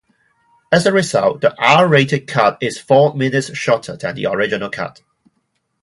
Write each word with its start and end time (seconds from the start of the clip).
As 0.71 0.87
a 0.87 0.91
result, 0.91 1.41
the 1.41 1.53
R-rated 1.63 2.25
cut 2.25 2.57
is 2.59 2.79
four 2.79 3.13
minutes 3.13 3.55
shorter 3.55 3.95
than 3.95 4.15
the 4.15 4.25
original 4.25 4.71
cut. 4.71 5.01